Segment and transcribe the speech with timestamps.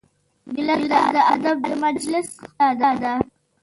[0.55, 0.93] ګیلاس د
[1.33, 3.11] ادب د مجلس ښکلا ده.